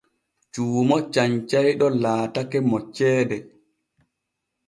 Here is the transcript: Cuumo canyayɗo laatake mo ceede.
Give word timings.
Cuumo 0.53 0.97
canyayɗo 1.13 1.87
laatake 2.03 2.57
mo 2.69 2.77
ceede. 2.95 3.37